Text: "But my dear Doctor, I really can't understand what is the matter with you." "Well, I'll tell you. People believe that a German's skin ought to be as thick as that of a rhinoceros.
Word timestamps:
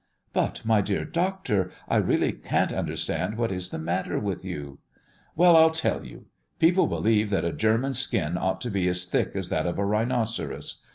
"But 0.33 0.65
my 0.65 0.81
dear 0.81 1.05
Doctor, 1.05 1.69
I 1.87 1.97
really 1.97 2.31
can't 2.31 2.73
understand 2.73 3.37
what 3.37 3.51
is 3.51 3.69
the 3.69 3.77
matter 3.77 4.17
with 4.17 4.43
you." 4.43 4.79
"Well, 5.35 5.55
I'll 5.55 5.69
tell 5.69 6.03
you. 6.03 6.25
People 6.57 6.87
believe 6.87 7.29
that 7.29 7.45
a 7.45 7.53
German's 7.53 7.99
skin 7.99 8.35
ought 8.35 8.61
to 8.61 8.71
be 8.71 8.87
as 8.87 9.05
thick 9.05 9.33
as 9.35 9.49
that 9.49 9.67
of 9.67 9.77
a 9.77 9.85
rhinoceros. 9.85 10.83